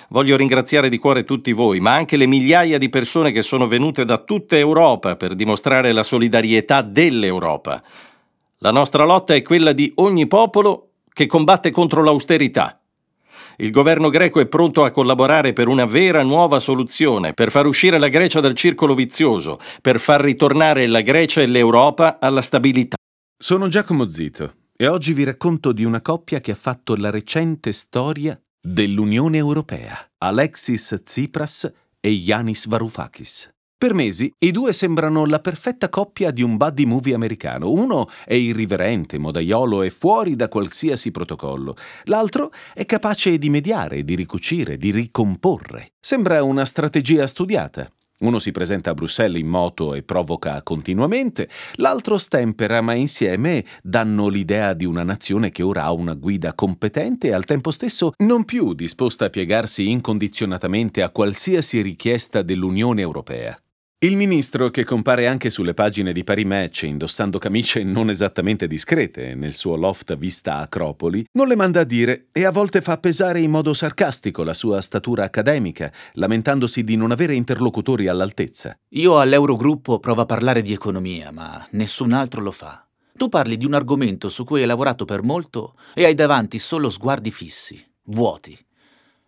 Voglio 0.10 0.38
ringraziare 0.38 0.90
di 0.90 0.98
cuore 0.98 1.24
tutti 1.24 1.52
voi, 1.52 1.80
ma 1.80 1.94
anche 1.94 2.18
le 2.18 2.28
migliaia 2.28 2.78
di 2.78 2.90
persone 2.90 3.32
che 3.32 3.42
sono 3.42 3.68
venute 3.68 4.06
da 4.06 4.18
tutta 4.18 4.58
Europa 4.58 5.16
per 5.16 5.36
dimostrare 5.36 5.92
la 5.92 6.04
solidarietà 6.04 6.82
dell'Europa. 6.82 7.82
La 8.60 8.72
nostra 8.72 9.04
lotta 9.06 9.34
è 9.34 9.42
quella 9.42 9.74
di 9.74 9.92
ogni 9.96 10.28
popolo 10.28 10.92
che 11.12 11.28
combatte 11.28 11.72
contro 11.72 12.04
l'austerità. 12.04 12.80
Il 13.58 13.72
governo 13.72 14.10
greco 14.10 14.40
è 14.40 14.48
pronto 14.48 14.84
a 14.84 14.92
collaborare 14.92 15.54
per 15.54 15.68
una 15.68 15.86
vera 15.86 16.24
nuova 16.24 16.60
soluzione, 16.60 17.34
per 17.34 17.52
far 17.52 17.66
uscire 17.66 17.98
la 17.98 18.10
Grecia 18.10 18.42
dal 18.42 18.54
circolo 18.54 18.94
vizioso, 18.94 19.60
per 19.82 20.00
far 20.00 20.22
ritornare 20.22 20.88
la 20.88 21.02
Grecia 21.02 21.42
e 21.42 21.46
l'Europa 21.46 22.18
alla 22.20 22.42
stabilità. 22.42 22.96
Sono 23.38 23.68
Giacomo 23.68 24.10
Zito 24.10 24.54
e 24.76 24.88
oggi 24.88 25.14
vi 25.14 25.24
racconto 25.24 25.72
di 25.72 25.86
una 25.86 26.02
coppia 26.02 26.42
che 26.42 26.52
ha 26.52 26.56
fatto 26.56 26.96
la 26.98 27.10
recente 27.10 27.72
storia 27.72 28.38
dell'Unione 28.66 29.38
Europea, 29.38 29.96
Alexis 30.18 31.02
Tsipras 31.04 31.72
e 32.00 32.10
Yanis 32.10 32.66
Varoufakis. 32.68 33.48
Per 33.78 33.94
mesi 33.94 34.32
i 34.40 34.50
due 34.50 34.74
sembrano 34.74 35.26
la 35.26 35.40
perfetta 35.40 35.88
coppia 35.90 36.32
di 36.32 36.42
un 36.42 36.58
buddy 36.58 36.86
movie 36.86 37.14
americano. 37.14 37.70
Uno 37.70 38.10
è 38.26 38.34
irriverente, 38.34 39.20
modaiolo 39.20 39.84
e 39.84 39.92
fuori 39.92 40.36
da 40.36 40.48
qualsiasi 40.48 41.12
protocollo. 41.12 41.76
L'altro 42.06 42.52
è 42.74 42.86
capace 42.86 43.38
di 43.38 43.52
mediare, 43.52 44.04
di 44.04 44.16
ricucire, 44.16 44.78
di 44.78 44.90
ricomporre. 44.90 45.92
Sembra 46.00 46.42
una 46.42 46.66
strategia 46.66 47.28
studiata. 47.28 47.88
Uno 48.18 48.40
si 48.40 48.52
presenta 48.52 48.92
a 48.92 48.94
Bruxelles 48.94 49.42
in 49.42 49.48
moto 49.48 49.94
e 49.94 50.02
provoca 50.02 50.62
continuamente, 50.64 51.50
l'altro 51.76 52.18
stempera, 52.18 52.80
ma 52.80 52.94
insieme 52.94 53.66
danno 53.84 54.30
l'idea 54.30 54.74
di 54.74 54.86
una 54.86 55.04
nazione 55.04 55.52
che 55.52 55.64
ora 55.64 55.84
ha 55.84 55.92
una 55.92 56.14
guida 56.14 56.54
competente 56.54 57.28
e 57.28 57.34
al 57.34 57.44
tempo 57.44 57.72
stesso 57.72 58.14
non 58.18 58.46
più 58.46 58.74
disposta 58.74 59.26
a 59.26 59.30
piegarsi 59.30 59.90
incondizionatamente 59.90 61.02
a 61.02 61.10
qualsiasi 61.10 61.82
richiesta 61.82 62.42
dell'Unione 62.42 63.02
Europea. 63.02 63.60
Il 64.00 64.18
ministro, 64.18 64.70
che 64.72 64.84
compare 64.84 65.26
anche 65.26 65.50
sulle 65.50 65.74
pagine 65.74 66.12
di 66.12 66.26
Paris 66.26 66.46
Match 66.46 66.84
indossando 66.84 67.40
camicie 67.40 67.82
non 67.86 68.10
esattamente 68.10 68.68
discrete 68.68 69.36
nel 69.36 69.54
suo 69.54 69.78
loft 69.78 70.18
vista 70.18 70.58
Acropoli, 70.58 71.26
non 71.32 71.48
le 71.48 71.56
manda 71.56 71.80
a 71.80 71.84
dire 71.86 72.28
e 72.34 72.44
a 72.44 72.52
volte 72.52 72.82
fa 72.82 72.98
pesare 72.98 73.40
in 73.40 73.50
modo 73.50 73.74
sarcastico 73.74 74.44
la 74.44 74.54
sua 74.54 74.82
statura 74.82 75.24
accademica, 75.24 75.90
lamentandosi 76.16 76.84
di 76.84 76.98
non 76.98 77.12
avere 77.12 77.36
interlocutori 77.36 78.08
all'altezza. 78.08 78.78
Io 78.90 79.18
all'Eurogruppo 79.18 80.00
provo 80.00 80.22
a 80.22 80.26
parlare 80.26 80.62
di 80.62 80.74
economia, 80.74 81.32
ma 81.32 81.66
nessun 81.72 82.12
altro 82.12 82.42
lo 82.42 82.52
fa. 82.52 82.86
Tu 83.16 83.30
parli 83.30 83.56
di 83.56 83.66
un 83.66 83.76
argomento 83.76 84.28
su 84.28 84.44
cui 84.44 84.60
hai 84.60 84.68
lavorato 84.68 85.06
per 85.06 85.24
molto 85.24 85.76
e 85.94 86.04
hai 86.04 86.16
davanti 86.16 86.60
solo 86.60 86.90
sguardi 86.90 87.32
fissi, 87.32 87.82
vuoti. 88.04 88.60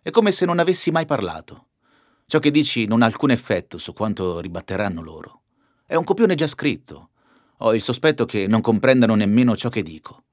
È 0.02 0.10
come 0.10 0.30
se 0.30 0.44
non 0.44 0.58
avessi 0.58 0.90
mai 0.90 1.06
parlato. 1.06 1.67
Ciò 2.30 2.40
che 2.40 2.50
dici 2.50 2.84
non 2.84 3.00
ha 3.00 3.06
alcun 3.06 3.30
effetto 3.30 3.78
su 3.78 3.94
quanto 3.94 4.38
ribatteranno 4.40 5.00
loro. 5.00 5.44
È 5.86 5.94
un 5.94 6.04
copione 6.04 6.34
già 6.34 6.46
scritto. 6.46 7.08
Ho 7.60 7.74
il 7.74 7.80
sospetto 7.80 8.26
che 8.26 8.46
non 8.46 8.60
comprendano 8.60 9.14
nemmeno 9.14 9.56
ciò 9.56 9.70
che 9.70 9.82
dico. 9.82 10.24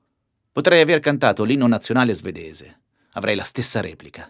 Potrei 0.52 0.82
aver 0.82 1.00
cantato 1.00 1.46
l'inno 1.46 1.68
nazionale 1.68 2.14
svedese. 2.14 2.82
Avrei 3.14 3.38
la 3.38 3.46
stessa 3.46 3.80
replica. 3.80 4.30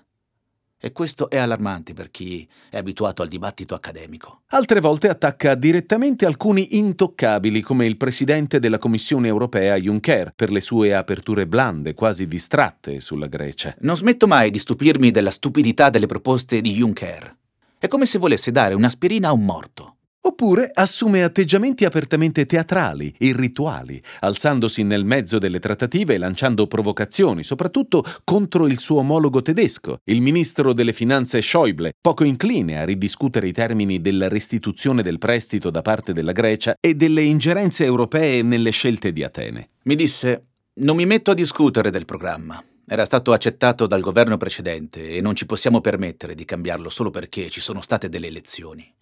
E 0.79 0.91
questo 0.91 1.27
è 1.27 1.37
allarmante 1.37 1.93
per 1.93 2.11
chi 2.11 2.47
è 2.69 2.77
abituato 2.77 3.23
al 3.23 3.29
dibattito 3.29 3.73
accademico. 3.73 4.43
Altre 4.49 4.79
volte 4.79 5.09
attacca 5.09 5.55
direttamente 5.55 6.27
alcuni 6.27 6.77
intoccabili 6.77 7.61
come 7.61 7.87
il 7.87 7.97
presidente 7.97 8.59
della 8.59 8.77
Commissione 8.77 9.27
europea 9.27 9.75
Juncker 9.75 10.33
per 10.35 10.51
le 10.51 10.61
sue 10.61 10.93
aperture 10.93 11.47
blande, 11.47 11.95
quasi 11.95 12.27
distratte 12.27 12.99
sulla 12.99 13.25
Grecia. 13.25 13.75
Non 13.79 13.95
smetto 13.95 14.27
mai 14.27 14.51
di 14.51 14.59
stupirmi 14.59 15.09
della 15.09 15.31
stupidità 15.31 15.89
delle 15.89 16.05
proposte 16.05 16.61
di 16.61 16.73
Juncker. 16.73 17.35
È 17.85 17.87
come 17.87 18.07
se 18.07 18.17
volesse 18.17 18.51
dare 18.51 18.73
un'aspirina 18.73 19.27
a 19.27 19.31
un 19.31 19.45
morto. 19.45 19.97
Oppure 20.21 20.71
assume 20.73 21.21
atteggiamenti 21.21 21.85
apertamente 21.85 22.47
teatrali, 22.47 23.13
irrituali, 23.19 24.01
alzandosi 24.21 24.81
nel 24.81 25.05
mezzo 25.05 25.37
delle 25.37 25.59
trattative 25.59 26.15
e 26.15 26.17
lanciando 26.17 26.65
provocazioni, 26.65 27.43
soprattutto 27.43 28.03
contro 28.23 28.65
il 28.65 28.79
suo 28.79 29.01
omologo 29.01 29.43
tedesco, 29.43 29.99
il 30.05 30.21
ministro 30.21 30.73
delle 30.73 30.93
finanze 30.93 31.43
Schäuble, 31.43 31.91
poco 32.01 32.23
incline 32.23 32.79
a 32.79 32.85
ridiscutere 32.85 33.49
i 33.49 33.53
termini 33.53 34.01
della 34.01 34.29
restituzione 34.29 35.03
del 35.03 35.19
prestito 35.19 35.69
da 35.69 35.83
parte 35.83 36.11
della 36.11 36.31
Grecia 36.31 36.73
e 36.79 36.95
delle 36.95 37.21
ingerenze 37.21 37.85
europee 37.85 38.41
nelle 38.41 38.71
scelte 38.71 39.11
di 39.11 39.23
Atene. 39.23 39.69
Mi 39.83 39.93
disse: 39.93 40.47
Non 40.79 40.95
mi 40.95 41.05
metto 41.05 41.29
a 41.29 41.35
discutere 41.35 41.91
del 41.91 42.05
programma. 42.05 42.63
Era 42.87 43.03
stato 43.03 43.33
accettato 43.33 43.87
dal 43.87 44.01
governo 44.01 44.37
precedente 44.37 45.09
e 45.09 45.19
non 45.19 45.35
ci 45.35 45.47
possiamo 45.47 45.81
permettere 45.81 46.35
di 46.35 46.45
cambiarlo 46.45 46.89
solo 46.89 47.09
perché 47.09 47.49
ci 47.49 47.59
sono 47.59 47.81
state 47.81 48.09
delle 48.09 48.27
elezioni. 48.27 48.93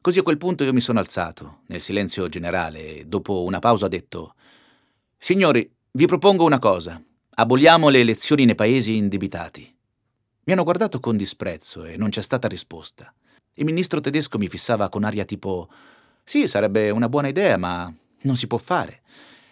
Così 0.00 0.20
a 0.20 0.22
quel 0.22 0.38
punto 0.38 0.64
io 0.64 0.72
mi 0.72 0.80
sono 0.80 1.00
alzato, 1.00 1.58
nel 1.66 1.82
silenzio 1.82 2.30
generale, 2.30 2.96
e 2.96 3.04
dopo 3.04 3.42
una 3.42 3.58
pausa 3.58 3.84
ho 3.84 3.88
detto 3.88 4.34
Signori, 5.18 5.70
vi 5.90 6.06
propongo 6.06 6.46
una 6.46 6.58
cosa. 6.58 6.98
Aboliamo 7.34 7.90
le 7.90 8.00
elezioni 8.00 8.46
nei 8.46 8.54
paesi 8.54 8.96
indebitati. 8.96 9.70
Mi 10.44 10.52
hanno 10.54 10.64
guardato 10.64 10.98
con 10.98 11.18
disprezzo 11.18 11.84
e 11.84 11.98
non 11.98 12.08
c'è 12.08 12.22
stata 12.22 12.48
risposta. 12.48 13.12
Il 13.52 13.66
ministro 13.66 14.00
tedesco 14.00 14.38
mi 14.38 14.48
fissava 14.48 14.88
con 14.88 15.04
aria 15.04 15.26
tipo 15.26 15.68
Sì, 16.24 16.48
sarebbe 16.48 16.88
una 16.88 17.10
buona 17.10 17.28
idea, 17.28 17.58
ma 17.58 17.92
non 18.22 18.36
si 18.36 18.46
può 18.46 18.56
fare. 18.56 19.02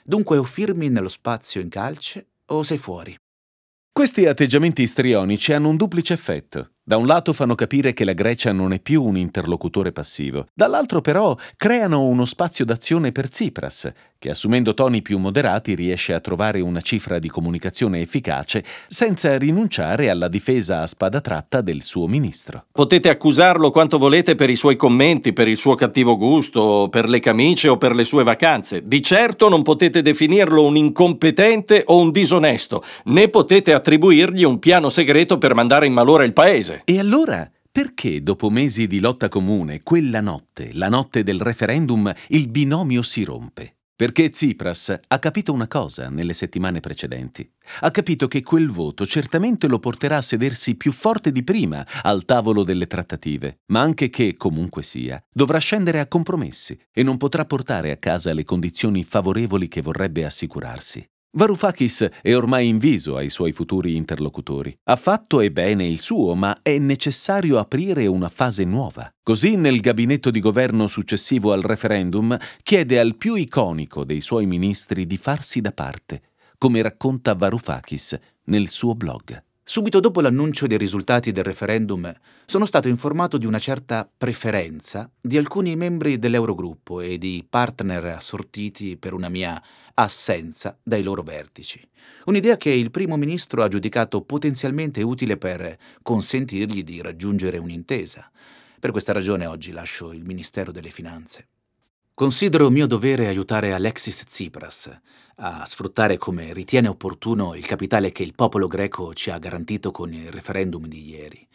Dunque 0.03 0.39
o 0.39 0.43
firmi 0.43 0.89
nello 0.89 1.09
spazio 1.09 1.61
in 1.61 1.69
calce 1.69 2.29
o 2.47 2.63
sei 2.63 2.79
fuori. 2.79 3.15
Questi 3.99 4.27
atteggiamenti 4.27 4.83
istrionici 4.83 5.53
hanno 5.53 5.71
un 5.71 5.77
duplice 5.77 6.15
effetto. 6.15 6.75
Da 6.85 6.97
un 6.97 7.05
lato 7.05 7.33
fanno 7.33 7.57
capire 7.57 7.93
che 7.93 8.05
la 8.05 8.13
Grecia 8.13 8.53
non 8.53 8.73
è 8.73 8.79
più 8.79 9.03
un 9.03 9.17
interlocutore 9.17 9.91
passivo, 9.91 10.47
dall'altro 10.55 11.01
però 11.01 11.37
creano 11.57 12.05
uno 12.05 12.25
spazio 12.25 12.65
d'azione 12.65 13.11
per 13.11 13.29
Tsipras, 13.29 13.93
che 14.19 14.31
assumendo 14.31 14.75
toni 14.75 15.01
più 15.01 15.19
moderati 15.19 15.75
riesce 15.75 16.13
a 16.13 16.21
trovare 16.21 16.61
una 16.61 16.81
cifra 16.81 17.21
di 17.21 17.29
comunicazione 17.29 18.01
efficace 18.01 18.65
senza 18.89 19.39
rinunciare 19.39 20.11
alla 20.11 20.27
difesa 20.27 20.83
a 20.83 20.87
spada 20.89 21.21
tratta 21.21 21.61
del 21.61 21.85
suo 21.85 22.09
ministro. 22.09 22.65
Potete 22.73 23.11
accusarlo 23.11 23.71
quanto 23.71 23.97
volete 23.97 24.35
per 24.35 24.51
i 24.51 24.57
suoi 24.57 24.75
commenti, 24.75 25.33
per 25.33 25.47
il 25.47 25.57
suo 25.57 25.77
cattivo 25.77 26.17
gusto, 26.17 26.89
per 26.91 27.09
le 27.09 27.21
camicie 27.21 27.69
o 27.69 27.79
per 27.79 27.95
le 27.95 28.03
sue 28.03 28.25
vacanze. 28.25 28.83
Di 28.85 29.01
certo 29.03 29.49
non 29.49 29.63
potete 29.63 30.03
definirlo 30.03 30.65
un 30.65 30.77
incompetente 30.77 31.85
o 31.87 32.01
un 32.01 32.11
disonesto, 32.11 32.83
né 33.05 33.29
potete 33.29 33.73
attribuirgli 33.73 34.43
un 34.43 34.59
piano 34.59 34.89
segreto 34.89 35.39
per 35.39 35.55
mandare 35.55 35.87
in 35.87 35.93
malora 35.93 36.25
il 36.25 36.33
paese. 36.33 36.83
E 36.85 36.99
allora, 36.99 37.49
perché 37.71 38.21
dopo 38.23 38.51
mesi 38.51 38.89
di 38.89 38.99
lotta 38.99 39.29
comune, 39.29 39.83
quella 39.85 40.21
notte, 40.21 40.71
la 40.73 40.89
notte 40.89 41.23
del 41.23 41.41
referendum, 41.41 42.13
il 42.29 42.49
binomio 42.49 43.03
si 43.03 43.23
rompe? 43.23 43.75
Perché 43.99 44.31
Tsipras 44.31 44.97
ha 45.09 45.19
capito 45.19 45.53
una 45.53 45.67
cosa 45.67 46.09
nelle 46.09 46.33
settimane 46.33 46.79
precedenti. 46.79 47.51
Ha 47.81 47.91
capito 47.91 48.29
che 48.29 48.45
quel 48.45 48.71
voto 48.71 49.05
certamente 49.05 49.67
lo 49.67 49.81
porterà 49.81 50.19
a 50.19 50.23
sedersi 50.23 50.77
più 50.77 50.93
forte 50.93 51.33
di 51.33 51.43
prima 51.43 51.85
al 52.03 52.25
tavolo 52.25 52.63
delle 52.63 52.87
trattative, 52.87 53.63
ma 53.73 53.81
anche 53.81 54.09
che, 54.09 54.37
comunque 54.37 54.85
sia, 54.85 55.21
dovrà 55.29 55.59
scendere 55.59 55.99
a 55.99 56.07
compromessi 56.07 56.79
e 56.93 57.03
non 57.03 57.17
potrà 57.17 57.45
portare 57.45 57.91
a 57.91 57.97
casa 57.97 58.33
le 58.33 58.45
condizioni 58.45 59.03
favorevoli 59.03 59.67
che 59.67 59.83
vorrebbe 59.83 60.25
assicurarsi. 60.25 61.05
Varoufakis 61.31 62.09
è 62.23 62.35
ormai 62.35 62.69
inviso 62.69 63.17
ai 63.17 63.29
suoi 63.29 63.53
futuri 63.53 63.97
interlocutori. 63.97 64.75
Ha 64.85 64.97
fatto 64.97 65.41
e 65.43 65.53
bene 65.53 65.87
il 65.87 65.99
suo, 65.99 66.35
ma 66.35 66.57
è 66.63 66.79
necessario 66.79 67.59
aprire 67.59 68.07
una 68.07 68.31
fase 68.31 68.65
nuova. 68.65 69.13
Così 69.23 69.57
nel 69.57 69.81
gabinetto 69.81 70.31
di 70.31 70.41
governo 70.41 70.87
successivo 70.87 71.53
al 71.53 71.61
referendum 71.61 72.35
chiede 72.63 72.99
al 72.99 73.17
più 73.17 73.35
iconico 73.35 74.05
dei 74.05 74.23
suoi 74.23 74.47
ministri 74.47 75.07
di 75.07 75.19
farsi 75.19 75.61
da 75.61 75.73
parte, 75.73 76.23
come 76.57 76.81
racconta 76.81 77.35
Varoufakis 77.35 78.19
nel 78.45 78.71
suo 78.71 78.95
blog. 78.95 79.43
Subito 79.63 80.01
dopo 80.01 80.23
l'annuncio 80.23 80.67
dei 80.67 80.79
risultati 80.79 81.31
del 81.31 81.45
referendum, 81.45 82.11
sono 82.47 82.65
stato 82.65 82.89
informato 82.89 83.37
di 83.37 83.45
una 83.45 83.59
certa 83.59 84.11
preferenza 84.17 85.11
di 85.21 85.37
alcuni 85.37 85.77
membri 85.77 86.19
dell'Eurogruppo 86.19 87.03
e 87.03 87.19
di 87.19 87.47
partner 87.47 88.07
assortiti 88.07 88.97
per 88.97 89.13
una 89.13 89.29
mia 89.29 89.63
assenza 89.99 90.79
dai 90.83 91.03
loro 91.03 91.23
vertici. 91.23 91.87
Un'idea 92.27 92.57
che 92.57 92.71
il 92.71 92.91
primo 92.91 93.17
ministro 93.17 93.63
ha 93.63 93.69
giudicato 93.69 94.23
potenzialmente 94.23 95.03
utile 95.03 95.37
per 95.37 95.77
consentirgli 96.03 96.85
di 96.85 97.01
raggiungere 97.03 97.59
un'intesa. 97.59 98.31
Per 98.79 98.93
questa 98.93 99.13
ragione 99.13 99.47
oggi 99.47 99.73
lascio 99.73 100.13
il 100.13 100.25
Ministero 100.25 100.71
delle 100.71 100.91
Finanze. 100.91 101.49
Considero 102.15 102.71
mio 102.71 102.87
dovere 102.87 103.27
aiutare 103.27 103.73
Alexis 103.73 104.25
Tsipras 104.25 105.01
a 105.41 105.65
sfruttare 105.67 106.17
come 106.17 106.53
ritiene 106.53 106.89
opportuno 106.89 107.55
il 107.55 107.67
capitale 107.67 108.11
che 108.11 108.23
il 108.23 108.35
popolo 108.35 108.67
greco 108.67 109.15
ci 109.15 109.31
ha 109.31 109.39
garantito 109.39 109.91
con 109.91 110.13
il 110.13 110.31
referendum 110.31 110.87
di 110.87 111.09
ieri 111.09 111.47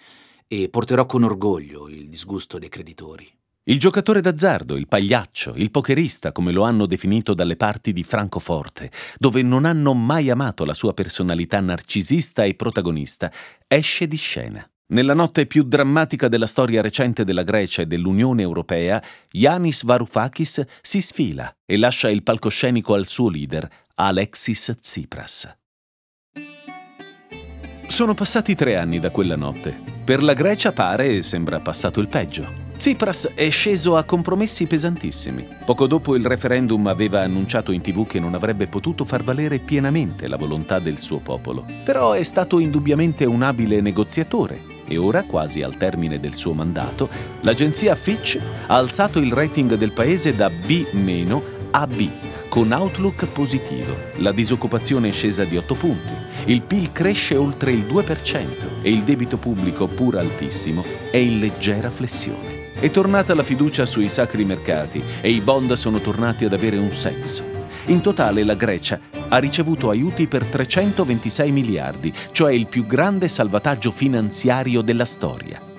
e 0.48 0.70
porterò 0.70 1.06
con 1.06 1.24
orgoglio 1.24 1.88
il 1.90 2.08
disgusto 2.08 2.60
dei 2.60 2.70
creditori. 2.70 3.30
Il 3.65 3.79
giocatore 3.79 4.20
d'azzardo, 4.20 4.75
il 4.75 4.89
pagliaccio, 4.89 5.53
il 5.55 5.72
pokerista, 5.72 6.34
come 6.34 6.51
lo 6.51 6.63
hanno 6.63 6.86
definito 6.86 7.34
dalle 7.34 7.55
parti 7.55 7.93
di 7.93 8.03
Francoforte, 8.03 8.91
dove 9.17 9.41
non 9.41 9.63
hanno 9.63 9.93
mai 9.93 10.29
amato 10.29 10.65
la 10.65 10.74
sua 10.74 10.93
personalità 10.93 11.62
narcisista 11.62 12.43
e 12.43 12.55
protagonista, 12.55 13.32
esce 13.65 14.05
di 14.05 14.17
scena. 14.17 14.70
Nella 14.88 15.13
notte 15.13 15.46
più 15.46 15.63
drammatica 15.63 16.27
della 16.27 16.46
storia 16.46 16.82
recente 16.82 17.24
della 17.24 17.43
Grecia 17.43 17.84
e 17.84 17.86
dell'Unione 17.86 18.41
Europea, 18.41 19.01
Yanis 19.32 19.86
Varoufakis 19.86 20.62
si 20.82 21.00
sfila 21.00 21.55
e 21.65 21.77
lascia 21.77 22.10
il 22.10 22.22
palcoscenico 22.22 22.93
al 22.93 23.08
suo 23.08 23.29
leader, 23.29 23.65
Alexis 23.96 24.75
Tsipras. 24.82 25.55
Sono 27.88 28.13
passati 28.13 28.55
tre 28.55 28.75
anni 28.75 29.00
da 29.00 29.10
quella 29.10 29.38
notte. 29.38 29.74
Per 30.03 30.22
la 30.22 30.34
Grecia 30.34 30.74
pare 30.74 31.22
sembra 31.22 31.62
passato 31.62 32.01
il 32.01 32.10
peggio. 32.10 32.73
Tsipras 32.84 33.32
è 33.34 33.50
sceso 33.50 33.96
a 33.96 34.04
compromessi 34.04 34.68
pesantissimi. 34.68 35.48
Poco 35.63 35.88
dopo 35.88 36.18
il 36.18 36.25
referendum 36.25 36.86
aveva 36.88 37.22
annunciato 37.22 37.72
in 37.72 37.80
tv 37.80 38.06
che 38.06 38.19
non 38.19 38.34
avrebbe 38.34 38.67
potuto 38.67 39.06
far 39.06 39.24
valere 39.24 39.60
pienamente 39.60 40.28
la 40.28 40.36
volontà 40.36 40.80
del 40.80 41.00
suo 41.00 41.19
popolo. 41.19 41.63
Però 41.86 42.12
è 42.12 42.24
stato 42.24 42.60
indubbiamente 42.60 43.24
un 43.24 43.41
abile 43.41 43.80
negoziatore 43.80 44.60
e 44.86 44.98
ora, 44.98 45.24
quasi 45.24 45.62
al 45.62 45.78
termine 45.78 46.19
del 46.19 46.34
suo 46.34 46.52
mandato, 46.52 47.08
l'agenzia 47.39 47.96
Fitch 47.96 48.38
ha 48.67 48.76
alzato 48.76 49.19
il 49.19 49.32
rating 49.32 49.76
del 49.76 49.93
paese 49.93 50.36
da 50.36 50.50
B- 50.50 50.86
a 51.72 51.88
B, 51.88 52.10
con 52.50 52.69
outlook 52.74 53.28
positivo. 53.28 53.96
La 54.15 54.34
disoccupazione 54.34 55.08
è 55.08 55.12
scesa 55.13 55.46
di 55.46 55.56
8 55.56 55.74
punti, 55.76 56.13
il 56.48 56.62
PIL 56.62 56.91
cresce 56.91 57.38
oltre 57.38 57.72
il 57.72 57.86
2% 57.86 58.82
e 58.82 58.91
il 58.91 59.04
debito 59.04 59.38
pubblico, 59.38 59.88
pur 59.88 60.17
altissimo, 60.17 60.84
è 61.10 61.15
in 61.15 61.39
leggera 61.39 61.89
flessione. 61.89 62.62
È 62.80 62.90
tornata 62.92 63.34
la 63.34 63.44
fiducia 63.44 63.86
sui 63.86 64.10
sacri 64.10 64.44
mercati 64.44 65.02
e 65.22 65.30
i 65.30 65.40
bond 65.40 65.74
sono 65.74 66.00
tornati 66.00 66.46
ad 66.46 66.54
avere 66.54 66.78
un 66.78 66.92
senso. 66.92 67.44
In 67.88 68.02
totale 68.02 68.44
la 68.44 68.56
Grecia 68.56 69.00
ha 69.30 69.38
ricevuto 69.38 69.90
aiuti 69.90 70.28
per 70.28 70.46
326 70.46 71.52
miliardi, 71.52 72.14
cioè 72.32 72.54
il 72.54 72.68
più 72.68 72.86
grande 72.86 73.28
salvataggio 73.28 73.92
finanziario 73.92 74.82
della 74.82 75.06
storia. 75.06 75.73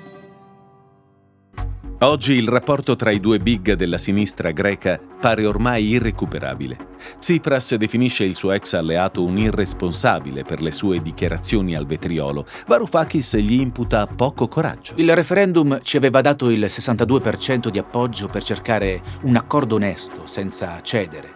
Oggi 2.00 2.32
il 2.34 2.48
rapporto 2.48 2.96
tra 2.96 3.10
i 3.12 3.20
due 3.20 3.38
big 3.38 3.74
della 3.74 3.98
sinistra 3.98 4.50
greca 4.50 5.00
pare 5.20 5.46
ormai 5.46 5.86
irrecuperabile. 5.86 6.76
Tsipras 7.20 7.76
definisce 7.76 8.24
il 8.24 8.34
suo 8.34 8.50
ex 8.50 8.74
alleato 8.74 9.24
un 9.24 9.38
irresponsabile 9.38 10.42
per 10.42 10.60
le 10.60 10.72
sue 10.72 11.00
dichiarazioni 11.00 11.74
al 11.76 11.86
vetriolo. 11.86 12.46
Varoufakis 12.66 13.36
gli 13.36 13.60
imputa 13.60 14.06
poco 14.06 14.48
coraggio. 14.48 14.94
Il 14.96 15.14
referendum 15.14 15.80
ci 15.82 15.96
aveva 15.96 16.20
dato 16.20 16.50
il 16.50 16.64
62% 16.64 17.68
di 17.68 17.78
appoggio 17.78 18.26
per 18.26 18.42
cercare 18.42 19.00
un 19.22 19.36
accordo 19.36 19.76
onesto, 19.76 20.26
senza 20.26 20.80
cedere. 20.82 21.32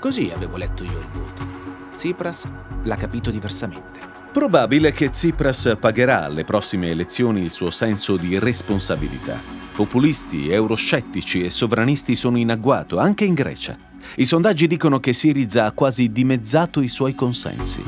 Così 0.00 0.30
avevo 0.34 0.56
letto 0.56 0.82
io 0.82 0.98
il 0.98 1.08
voto. 1.12 1.46
Tsipras 1.94 2.48
l'ha 2.82 2.96
capito 2.96 3.30
diversamente. 3.30 4.00
Probabile 4.32 4.92
che 4.92 5.10
Tsipras 5.10 5.76
pagherà 5.78 6.24
alle 6.24 6.44
prossime 6.44 6.90
elezioni 6.90 7.40
il 7.42 7.52
suo 7.52 7.70
senso 7.70 8.16
di 8.16 8.38
responsabilità. 8.38 9.59
Populisti, 9.80 10.50
euroscettici 10.50 11.42
e 11.42 11.48
sovranisti 11.48 12.14
sono 12.14 12.36
in 12.36 12.50
agguato, 12.50 12.98
anche 12.98 13.24
in 13.24 13.32
Grecia. 13.32 13.78
I 14.16 14.26
sondaggi 14.26 14.66
dicono 14.66 15.00
che 15.00 15.14
Siriza 15.14 15.64
ha 15.64 15.72
quasi 15.72 16.12
dimezzato 16.12 16.82
i 16.82 16.88
suoi 16.88 17.14
consensi. 17.14 17.82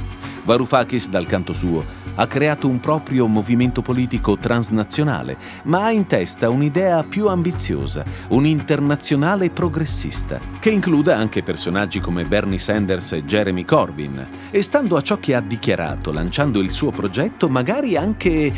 Varoufakis, 0.44 1.11
dal 1.11 1.26
canto 1.26 1.52
suo, 1.52 1.85
ha 2.14 2.26
creato 2.26 2.66
un 2.66 2.81
proprio 2.81 3.26
movimento 3.26 3.83
politico 3.83 4.38
transnazionale, 4.38 5.37
ma 5.64 5.85
ha 5.85 5.90
in 5.90 6.07
testa 6.07 6.48
un'idea 6.48 7.02
più 7.02 7.28
ambiziosa, 7.28 8.02
un'internazionale 8.28 9.50
progressista, 9.50 10.40
che 10.61 10.70
includa 10.70 11.18
anche 11.18 11.42
personaggi 11.42 12.00
come 12.00 12.24
Bernie 12.24 12.57
Sanders 12.57 13.12
e 13.12 13.24
Jeremy 13.26 13.66
Corbyn, 13.66 14.26
e 14.50 14.62
stando 14.62 14.96
a 14.96 15.02
ciò 15.02 15.18
che 15.18 15.35
ha 15.35 15.42
dichiarato, 15.42 16.11
lanciando 16.11 16.59
il 16.59 16.70
suo 16.70 16.90
progetto, 16.90 17.50
magari 17.50 17.98
anche 17.98 18.50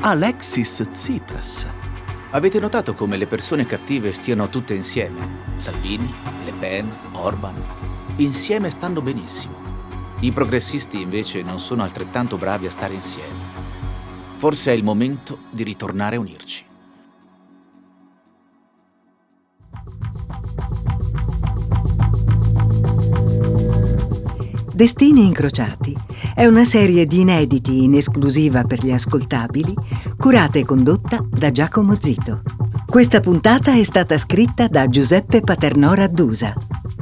Alexis 0.00 0.88
Tsipras. 0.90 1.66
Avete 2.32 2.60
notato 2.60 2.94
come 2.94 3.16
le 3.16 3.26
persone 3.26 3.66
cattive 3.66 4.12
stiano 4.12 4.48
tutte 4.48 4.72
insieme? 4.72 5.18
Salvini, 5.56 6.14
Le 6.44 6.52
Pen, 6.52 6.88
Orban. 7.14 7.60
Insieme 8.16 8.70
stanno 8.70 9.02
benissimo. 9.02 9.56
I 10.20 10.30
progressisti 10.30 11.00
invece 11.00 11.42
non 11.42 11.58
sono 11.58 11.82
altrettanto 11.82 12.36
bravi 12.36 12.66
a 12.66 12.70
stare 12.70 12.94
insieme. 12.94 13.34
Forse 14.36 14.70
è 14.70 14.76
il 14.76 14.84
momento 14.84 15.40
di 15.50 15.64
ritornare 15.64 16.14
a 16.14 16.20
unirci. 16.20 16.64
Destini 24.72 25.26
incrociati 25.26 26.09
è 26.34 26.46
una 26.46 26.64
serie 26.64 27.06
di 27.06 27.20
inediti 27.20 27.84
in 27.84 27.94
esclusiva 27.94 28.64
per 28.64 28.84
gli 28.84 28.90
ascoltabili, 28.90 29.74
curata 30.16 30.58
e 30.58 30.64
condotta 30.64 31.24
da 31.28 31.50
Giacomo 31.50 31.94
Zito. 31.94 32.42
Questa 32.86 33.20
puntata 33.20 33.74
è 33.74 33.82
stata 33.82 34.18
scritta 34.18 34.68
da 34.68 34.88
Giuseppe 34.88 35.40
Paternò 35.40 35.94
Raddusa. 35.94 36.52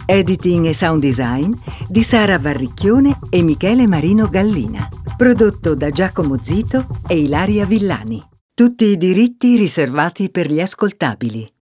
Editing 0.05 0.67
e 0.67 0.75
sound 0.75 1.01
design 1.01 1.53
di 1.89 2.03
Sara 2.03 2.39
Varricchione 2.39 3.19
e 3.31 3.43
Michele 3.43 3.87
Marino 3.87 4.29
Gallina. 4.29 4.89
Prodotto 5.17 5.75
da 5.75 5.91
Giacomo 5.91 6.39
Zito 6.43 6.87
e 7.07 7.19
Ilaria 7.19 7.67
Villani. 7.67 8.23
Tutti 8.55 8.85
i 8.87 8.97
diritti 8.97 9.57
riservati 9.57 10.31
per 10.31 10.51
gli 10.51 10.61
ascoltabili. 10.61 11.58